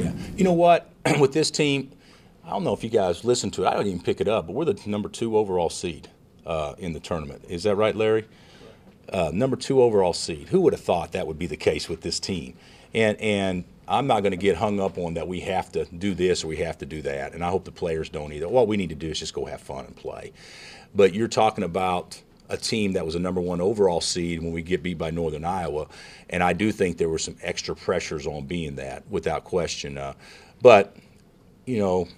yeah. 0.00 0.12
You 0.34 0.44
know 0.44 0.54
what? 0.54 0.90
With 1.20 1.34
this 1.34 1.50
team, 1.50 1.90
I 2.48 2.52
don't 2.52 2.64
know 2.64 2.72
if 2.72 2.82
you 2.82 2.88
guys 2.88 3.24
listen 3.24 3.50
to 3.52 3.64
it. 3.64 3.66
I 3.66 3.74
don't 3.74 3.86
even 3.86 4.00
pick 4.00 4.22
it 4.22 4.28
up, 4.28 4.46
but 4.46 4.54
we're 4.54 4.64
the 4.64 4.80
number 4.86 5.10
two 5.10 5.36
overall 5.36 5.68
seed 5.68 6.08
uh, 6.46 6.74
in 6.78 6.94
the 6.94 7.00
tournament. 7.00 7.44
Is 7.46 7.64
that 7.64 7.76
right, 7.76 7.94
Larry? 7.94 8.24
Uh, 9.12 9.30
number 9.34 9.54
two 9.54 9.82
overall 9.82 10.14
seed. 10.14 10.48
Who 10.48 10.62
would 10.62 10.72
have 10.72 10.80
thought 10.80 11.12
that 11.12 11.26
would 11.26 11.38
be 11.38 11.46
the 11.46 11.58
case 11.58 11.90
with 11.90 12.00
this 12.00 12.18
team? 12.18 12.54
And 12.94 13.20
and 13.20 13.64
I'm 13.86 14.06
not 14.06 14.20
going 14.20 14.30
to 14.30 14.38
get 14.38 14.56
hung 14.56 14.80
up 14.80 14.96
on 14.96 15.12
that 15.14 15.28
we 15.28 15.40
have 15.40 15.70
to 15.72 15.84
do 15.84 16.14
this 16.14 16.42
or 16.42 16.46
we 16.46 16.56
have 16.56 16.78
to 16.78 16.86
do 16.86 17.02
that. 17.02 17.34
And 17.34 17.44
I 17.44 17.50
hope 17.50 17.66
the 17.66 17.70
players 17.70 18.08
don't 18.08 18.32
either. 18.32 18.48
What 18.48 18.66
we 18.66 18.78
need 18.78 18.88
to 18.88 18.94
do 18.94 19.08
is 19.08 19.18
just 19.18 19.34
go 19.34 19.44
have 19.44 19.60
fun 19.60 19.84
and 19.84 19.94
play. 19.94 20.32
But 20.94 21.12
you're 21.12 21.28
talking 21.28 21.64
about 21.64 22.22
a 22.48 22.56
team 22.56 22.94
that 22.94 23.04
was 23.04 23.14
a 23.14 23.18
number 23.18 23.42
one 23.42 23.60
overall 23.60 24.00
seed 24.00 24.42
when 24.42 24.52
we 24.52 24.62
get 24.62 24.82
beat 24.82 24.96
by 24.96 25.10
Northern 25.10 25.44
Iowa, 25.44 25.86
and 26.30 26.42
I 26.42 26.54
do 26.54 26.72
think 26.72 26.96
there 26.96 27.10
were 27.10 27.18
some 27.18 27.36
extra 27.42 27.76
pressures 27.76 28.26
on 28.26 28.46
being 28.46 28.76
that, 28.76 29.06
without 29.10 29.44
question. 29.44 29.98
Uh, 29.98 30.14
but 30.62 30.96
you 31.66 31.78
know, 31.78 32.08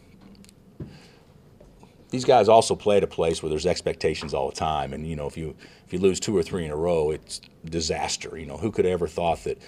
these 2.10 2.24
guys 2.24 2.48
also 2.48 2.74
play 2.74 2.96
at 2.96 3.04
a 3.04 3.08
place 3.08 3.42
where 3.42 3.50
there's 3.50 3.66
expectations 3.66 4.34
all 4.34 4.48
the 4.48 4.56
time, 4.56 4.92
and 4.92 5.06
you 5.06 5.16
know, 5.16 5.26
if 5.26 5.36
you 5.36 5.54
if 5.86 5.92
you 5.92 5.98
lose 5.98 6.20
two 6.20 6.36
or 6.36 6.42
three 6.42 6.64
in 6.64 6.70
a 6.70 6.76
row, 6.76 7.10
it's 7.10 7.40
disaster. 7.64 8.36
You 8.36 8.46
know, 8.46 8.56
who 8.56 8.70
could 8.70 8.84
have 8.84 8.92
ever 8.92 9.06
thought 9.06 9.44
that 9.44 9.58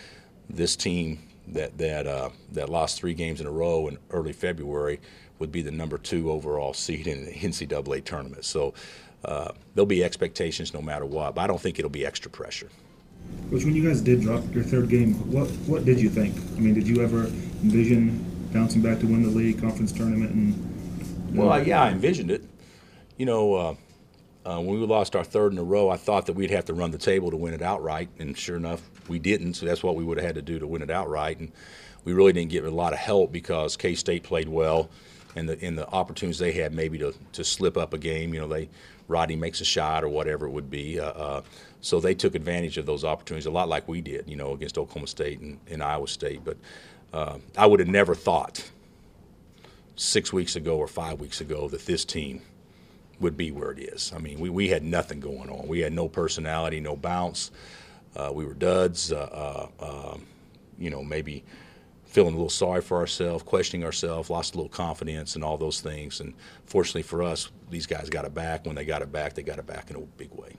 this 0.51 0.77
team 0.77 1.21
that 1.49 1.79
that 1.79 2.07
uh, 2.07 2.31
that 2.53 2.69
lost 2.69 2.99
three 2.99 3.15
games 3.15 3.41
in 3.41 3.47
a 3.47 3.51
row 3.51 3.89
in 3.89 3.99
early 4.11 4.33
February 4.33 5.01
would 5.39 5.53
be 5.53 5.63
the 5.63 5.71
number 5.71 5.99
two 5.99 6.31
overall 6.31 6.75
seed 6.75 7.07
in 7.07 7.25
the 7.25 7.33
NCAA 7.33 8.05
tournament. 8.05 8.45
So 8.45 8.75
uh, 9.25 9.53
there'll 9.75 9.87
be 9.87 10.05
expectations 10.05 10.75
no 10.75 10.83
matter 10.83 11.05
what, 11.05 11.35
but 11.35 11.43
I 11.43 11.47
don't 11.47 11.61
think 11.61 11.79
it'll 11.79 11.91
be 11.91 12.07
extra 12.07 12.31
pressure. 12.31 12.69
Which 13.51 13.65
when 13.65 13.75
you 13.75 13.87
guys 13.87 14.01
did 14.01 14.23
drop 14.23 14.43
your 14.53 14.65
third 14.65 14.89
game, 14.89 15.15
what 15.31 15.49
what 15.67 15.85
did 15.85 16.01
you 16.01 16.11
think? 16.11 16.37
I 16.57 16.61
mean, 16.61 16.75
did 16.75 16.89
you 16.89 17.03
ever 17.03 17.27
envision 17.63 18.25
bouncing 18.53 18.83
back 18.83 18.99
to 19.01 19.07
win 19.07 19.23
the 19.23 19.29
league 19.29 19.61
conference 19.61 19.93
tournament? 19.93 20.33
And 20.33 20.82
Well, 21.35 21.67
yeah, 21.67 21.83
I 21.83 21.91
envisioned 21.91 22.31
it. 22.31 22.45
You 23.17 23.27
know, 23.27 23.55
uh, 23.55 23.75
uh, 24.45 24.61
when 24.61 24.81
we 24.81 24.87
lost 24.87 25.17
our 25.17 25.25
third 25.25 25.53
in 25.53 25.59
a 25.59 25.63
row, 25.63 25.89
I 25.89 25.97
thought 25.97 26.27
that 26.27 26.35
we'd 26.35 26.51
have 26.51 26.67
to 26.67 26.75
run 26.75 26.91
the 26.91 26.99
table 26.99 27.31
to 27.31 27.37
win 27.37 27.55
it 27.55 27.63
outright, 27.63 28.11
and 28.19 28.37
sure 28.37 28.57
enough, 28.57 28.83
we 29.09 29.19
didn't. 29.19 29.55
So 29.55 29.67
that's 29.67 29.83
what 29.83 29.97
we 29.97 30.05
would 30.05 30.19
have 30.19 30.27
had 30.27 30.35
to 30.35 30.43
do 30.43 30.59
to 30.59 30.67
win 30.67 30.83
it 30.83 30.91
outright, 30.91 31.39
and 31.39 31.51
we 32.05 32.13
really 32.13 32.33
didn't 32.33 32.51
get 32.51 32.65
a 32.65 32.71
lot 32.71 32.93
of 32.93 32.99
help 32.99 33.33
because 33.33 33.77
K 33.77 33.95
State 33.95 34.25
played 34.25 34.49
well, 34.49 34.91
and 35.35 35.49
the 35.49 35.59
in 35.65 35.77
the 35.77 35.89
opportunities 35.89 36.39
they 36.39 36.53
had 36.53 36.75
maybe 36.75 36.99
to 36.99 37.15
to 37.33 37.45
slip 37.45 37.77
up 37.77 37.95
a 37.95 37.99
game. 37.99 38.35
You 38.35 38.41
know, 38.41 38.49
they 38.49 38.69
Rodney 39.09 39.37
makes 39.37 39.61
a 39.61 39.65
shot 39.65 40.05
or 40.05 40.09
whatever 40.09 40.47
it 40.47 40.51
would 40.51 40.71
be. 40.71 41.01
Uh, 41.01 41.07
uh, 41.07 41.43
so 41.81 41.99
they 41.99 42.15
took 42.15 42.35
advantage 42.35 42.79
of 42.79 42.87
those 42.87 43.05
opportunities 43.05 43.47
a 43.47 43.51
lot 43.51 43.69
like 43.69 43.89
we 43.89 44.03
did. 44.03 44.29
You 44.29 44.37
know, 44.37 44.53
against 44.53 44.77
Oklahoma 44.77 45.07
State 45.07 45.41
and, 45.41 45.59
and 45.71 45.83
Iowa 45.83 46.09
State, 46.09 46.45
but. 46.45 46.57
Uh, 47.15 47.37
I 47.59 47.67
would 47.67 47.79
have 47.79 47.91
never 47.91 48.15
thought 48.15 48.71
six 49.97 50.33
weeks 50.33 50.57
ago 50.57 50.77
or 50.77 50.87
five 50.87 51.21
weeks 51.21 51.41
ago 51.41 51.69
that 51.69 51.87
this 51.87 52.05
team 52.05 52.43
would 53.21 53.37
be 53.37 53.51
where 53.51 53.71
it 53.71 53.79
is. 53.79 54.13
I 54.15 54.19
mean, 54.19 54.41
we, 54.41 54.51
we 54.51 54.69
had 54.69 54.83
nothing 54.83 55.21
going 55.21 55.49
on. 55.49 55.69
We 55.69 55.81
had 55.81 55.93
no 55.93 56.09
personality, 56.09 56.81
no 56.81 56.97
bounce. 56.97 57.51
Uh, 58.17 58.31
we 58.35 58.45
were 58.45 58.55
duds. 58.55 59.13
Uh, 59.13 59.69
uh, 59.81 60.13
um, 60.13 60.27
you 60.79 60.91
know, 60.91 61.03
maybe 61.03 61.45
feeling 62.05 62.35
a 62.35 62.37
little 62.37 62.51
sorry 62.51 62.83
for 62.83 62.99
ourselves, 62.99 63.43
questioning 63.43 63.85
ourselves, 63.85 64.29
lost 64.29 64.55
a 64.55 64.59
little 64.59 64.69
confidence, 64.69 65.35
and 65.35 65.45
all 65.45 65.57
those 65.57 65.81
things. 65.81 66.21
And 66.21 66.35
fortunately 66.67 67.03
for 67.03 67.23
us, 67.23 67.51
these 67.71 67.87
guys 67.87 68.11
got 68.11 68.25
it 68.25 68.35
back. 68.35 68.67
When 68.67 68.75
they 68.75 68.85
got 68.85 69.03
it 69.03 69.13
back, 69.13 69.35
they 69.35 69.43
got 69.43 69.59
it 69.59 69.67
back 69.67 69.91
in 69.91 69.97
a 69.97 70.01
big 70.01 70.31
way. 70.33 70.57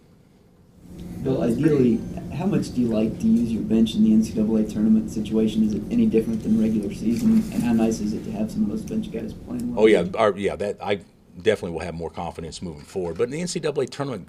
Bill, 1.23 1.41
ideally, 1.41 2.01
how 2.33 2.45
much 2.45 2.73
do 2.73 2.81
you 2.81 2.87
like 2.87 3.19
to 3.19 3.27
use 3.27 3.51
your 3.51 3.63
bench 3.63 3.95
in 3.95 4.03
the 4.03 4.11
NCAA 4.11 4.71
tournament 4.71 5.09
situation? 5.09 5.63
Is 5.63 5.73
it 5.73 5.83
any 5.89 6.05
different 6.05 6.43
than 6.43 6.61
regular 6.61 6.93
season? 6.93 7.43
And 7.53 7.63
how 7.63 7.73
nice 7.73 7.99
is 7.99 8.13
it 8.13 8.23
to 8.25 8.31
have 8.31 8.51
some 8.51 8.63
of 8.63 8.69
those 8.69 8.81
bench 8.81 9.11
guys 9.11 9.33
playing 9.33 9.73
well? 9.73 9.83
Oh 9.83 9.87
yeah, 9.87 10.05
our, 10.15 10.35
yeah. 10.37 10.55
That 10.55 10.77
I 10.81 10.99
definitely 11.41 11.71
will 11.71 11.85
have 11.85 11.95
more 11.95 12.09
confidence 12.09 12.61
moving 12.61 12.83
forward. 12.83 13.17
But 13.17 13.25
in 13.25 13.31
the 13.31 13.41
NCAA 13.41 13.89
tournament, 13.89 14.27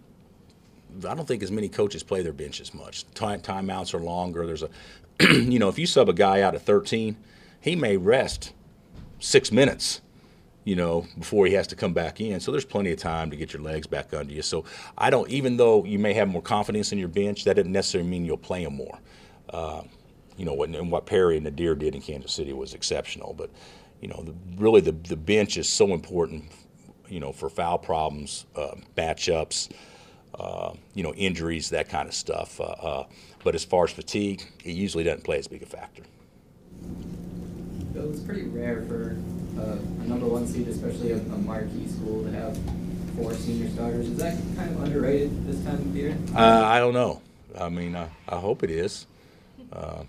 I 1.08 1.14
don't 1.14 1.26
think 1.26 1.42
as 1.42 1.50
many 1.50 1.68
coaches 1.68 2.02
play 2.02 2.22
their 2.22 2.32
bench 2.32 2.60
as 2.60 2.72
much. 2.72 3.10
Time 3.14 3.40
timeouts 3.40 3.94
are 3.94 4.00
longer. 4.00 4.46
There's 4.46 4.62
a, 4.62 4.70
you 5.20 5.58
know, 5.58 5.68
if 5.68 5.78
you 5.78 5.86
sub 5.86 6.08
a 6.08 6.12
guy 6.12 6.40
out 6.40 6.54
at 6.54 6.62
13, 6.62 7.16
he 7.60 7.74
may 7.74 7.96
rest 7.96 8.52
six 9.18 9.50
minutes, 9.50 10.00
you 10.64 10.74
know, 10.74 11.06
before 11.18 11.46
he 11.46 11.52
has 11.52 11.66
to 11.68 11.76
come 11.76 11.92
back 11.92 12.20
in. 12.20 12.40
So 12.40 12.50
there's 12.50 12.64
plenty 12.64 12.90
of 12.90 12.98
time 12.98 13.30
to 13.30 13.36
get 13.36 13.52
your 13.52 13.62
legs 13.62 13.86
back 13.86 14.14
under 14.14 14.32
you. 14.32 14.42
So 14.42 14.64
I 14.96 15.10
don't, 15.10 15.28
even 15.28 15.56
though 15.58 15.84
you 15.84 15.98
may 15.98 16.14
have 16.14 16.28
more 16.28 16.42
confidence 16.42 16.90
in 16.90 16.98
your 16.98 17.08
bench, 17.08 17.44
that 17.44 17.56
doesn't 17.56 17.70
necessarily 17.70 18.08
mean 18.08 18.24
you'll 18.24 18.38
play 18.38 18.64
him 18.64 18.74
more. 18.74 18.98
Uh, 19.50 19.82
you 20.36 20.44
know, 20.44 20.62
and, 20.62 20.74
and 20.74 20.90
what 20.90 21.06
Perry 21.06 21.36
and 21.36 21.46
Naadir 21.46 21.78
did 21.78 21.94
in 21.94 22.00
Kansas 22.00 22.32
City 22.32 22.52
was 22.52 22.74
exceptional. 22.74 23.34
But, 23.34 23.50
you 24.00 24.08
know, 24.08 24.22
the, 24.22 24.34
really 24.56 24.80
the, 24.80 24.92
the 24.92 25.16
bench 25.16 25.56
is 25.56 25.68
so 25.68 25.92
important, 25.92 26.44
you 27.08 27.20
know, 27.20 27.30
for 27.30 27.50
foul 27.50 27.78
problems, 27.78 28.46
uh, 28.56 28.74
matchups, 28.96 29.70
uh, 30.34 30.72
you 30.94 31.02
know, 31.02 31.12
injuries, 31.14 31.70
that 31.70 31.88
kind 31.88 32.08
of 32.08 32.14
stuff. 32.14 32.58
Uh, 32.58 32.64
uh, 32.64 33.06
but 33.44 33.54
as 33.54 33.64
far 33.64 33.84
as 33.84 33.92
fatigue, 33.92 34.42
it 34.64 34.72
usually 34.72 35.04
doesn't 35.04 35.24
play 35.24 35.38
as 35.38 35.46
big 35.46 35.62
a 35.62 35.66
factor. 35.66 36.02
Bill, 37.94 38.10
it's 38.10 38.20
pretty 38.20 38.42
rare 38.48 38.82
for 38.82 39.16
uh, 39.56 39.76
a 39.76 40.08
number 40.08 40.26
one 40.26 40.48
seed, 40.48 40.66
especially 40.66 41.12
a, 41.12 41.16
a 41.16 41.38
marquee 41.38 41.86
school, 41.86 42.24
to 42.24 42.30
have 42.32 42.58
four 43.16 43.32
senior 43.34 43.70
starters. 43.70 44.08
Is 44.08 44.18
that 44.18 44.36
kind 44.56 44.68
of 44.74 44.82
underrated 44.82 45.46
this 45.46 45.64
time 45.64 45.76
of 45.76 45.96
year? 45.96 46.18
Uh, 46.34 46.64
I 46.64 46.80
don't 46.80 46.92
know. 46.92 47.22
I 47.56 47.68
mean, 47.68 47.94
I, 47.94 48.08
I 48.28 48.40
hope 48.40 48.64
it 48.64 48.70
is. 48.72 49.06
Uh, 49.72 50.02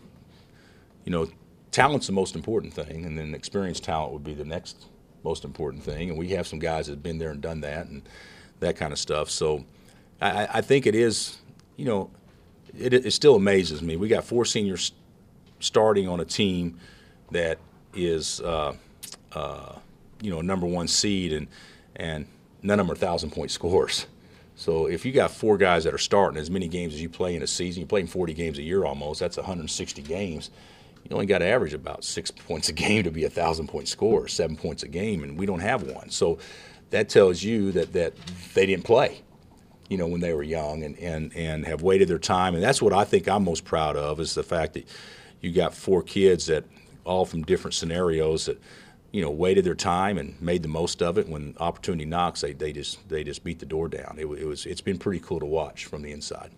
you 1.04 1.12
know, 1.12 1.27
talent's 1.70 2.08
the 2.08 2.13
most 2.13 2.36
important 2.36 2.74
thing, 2.74 3.06
and 3.06 3.15
then 3.15 3.36
experienced 3.36 3.84
talent 3.84 4.13
would 4.13 4.24
be 4.24 4.34
the 4.34 4.46
next 4.46 4.88
most 5.24 5.46
important 5.46 5.84
thing. 5.84 6.10
And 6.10 6.18
we 6.18 6.30
have 6.30 6.48
some 6.48 6.58
guys 6.58 6.88
that 6.88 6.94
have 6.94 7.04
been 7.04 7.20
there 7.20 7.30
and 7.30 7.42
done 7.42 7.62
that, 7.62 7.86
and 7.86 8.01
that 8.62 8.77
kind 8.77 8.94
of 8.94 8.98
stuff. 8.98 9.30
So, 9.30 9.63
I, 10.20 10.48
I 10.56 10.62
think 10.62 10.88
it 10.88 10.96
is. 10.96 11.38
You 11.77 11.86
know, 11.86 12.10
it, 12.75 12.96
it 12.96 13.12
still 13.12 13.36
amazes 13.36 13.84
me. 13.84 13.96
We 13.96 14.08
got 14.08 14.24
four 14.24 14.44
seniors 14.44 14.92
starting 15.60 16.08
on 16.08 16.20
a 16.20 16.25
team 16.25 16.80
that 17.32 17.60
is, 17.95 18.41
uh, 18.41 18.73
uh, 19.33 19.75
you 20.21 20.29
know, 20.29 20.41
number 20.41 20.67
one 20.67 20.87
seed, 20.87 21.33
and 21.33 21.47
and 21.95 22.27
none 22.61 22.79
of 22.79 22.87
them 22.87 22.93
are 22.93 22.97
thousand 22.97 23.31
point 23.31 23.51
scores. 23.51 24.07
So 24.55 24.87
if 24.87 25.05
you 25.05 25.11
got 25.11 25.31
four 25.31 25.57
guys 25.57 25.83
that 25.83 25.93
are 25.93 25.99
starting 25.99 26.39
as 26.39 26.49
many 26.49 26.67
games 26.67 26.93
as 26.93 27.01
you 27.01 27.09
play 27.09 27.35
in 27.35 27.41
a 27.41 27.47
season, 27.47 27.81
you're 27.81 27.87
playing 27.87 28.07
40 28.07 28.33
games 28.33 28.57
a 28.57 28.61
year 28.61 28.85
almost. 28.85 29.19
That's 29.19 29.35
160 29.35 30.01
games. 30.01 30.49
You 31.03 31.13
only 31.13 31.25
got 31.25 31.39
to 31.39 31.45
average 31.45 31.73
about 31.73 32.03
six 32.03 32.31
points 32.47 32.69
a 32.69 32.73
game 32.73 33.03
to 33.03 33.11
be 33.11 33.25
a 33.25 33.29
thousand 33.29 33.67
point 33.67 33.87
scorer, 33.87 34.27
seven 34.27 34.55
points 34.55 34.83
a 34.83 34.87
game, 34.87 35.23
and 35.23 35.37
we 35.37 35.45
don't 35.45 35.59
have 35.59 35.83
one. 35.83 36.09
So 36.09 36.39
that 36.91 37.09
tells 37.09 37.43
you 37.43 37.71
that 37.73 37.93
that 37.93 38.13
they 38.53 38.65
didn't 38.65 38.85
play, 38.85 39.21
you 39.89 39.97
know, 39.97 40.07
when 40.07 40.21
they 40.21 40.33
were 40.33 40.43
young 40.43 40.83
and 40.83 40.97
and 40.99 41.35
and 41.35 41.65
have 41.65 41.81
waited 41.81 42.07
their 42.07 42.19
time. 42.19 42.55
And 42.55 42.63
that's 42.63 42.81
what 42.81 42.93
I 42.93 43.03
think 43.03 43.27
I'm 43.27 43.43
most 43.43 43.65
proud 43.65 43.97
of 43.97 44.19
is 44.19 44.35
the 44.35 44.43
fact 44.43 44.73
that 44.73 44.87
you 45.41 45.51
got 45.51 45.73
four 45.73 46.01
kids 46.01 46.47
that 46.47 46.63
all 47.05 47.25
from 47.25 47.43
different 47.43 47.74
scenarios 47.74 48.45
that 48.45 48.62
you 49.12 49.21
know 49.21 49.31
waited 49.31 49.63
their 49.63 49.75
time 49.75 50.17
and 50.17 50.39
made 50.41 50.63
the 50.63 50.67
most 50.69 51.01
of 51.01 51.17
it. 51.17 51.29
When 51.29 51.55
opportunity 51.59 52.05
knocks, 52.05 52.41
they 52.41 52.53
they 52.53 52.74
just 52.74 53.07
they 53.07 53.24
just 53.24 53.43
beat 53.43 53.59
the 53.59 53.65
door 53.65 53.88
down. 53.88 54.17
It, 54.19 54.25
it 54.25 54.45
was 54.45 54.65
it's 54.65 54.81
been 54.81 54.97
pretty 54.97 55.19
cool 55.19 55.39
to 55.39 55.45
watch 55.45 55.85
from 55.85 56.01
the 56.01 56.12
inside. 56.12 56.51